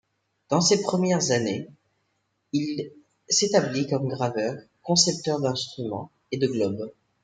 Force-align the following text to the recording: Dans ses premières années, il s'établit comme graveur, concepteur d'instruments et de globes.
Dans 0.49 0.61
ses 0.61 0.81
premières 0.81 1.29
années, 1.29 1.69
il 2.53 2.91
s'établit 3.29 3.85
comme 3.87 4.07
graveur, 4.07 4.55
concepteur 4.81 5.39
d'instruments 5.39 6.09
et 6.31 6.39
de 6.39 6.47
globes. 6.47 6.91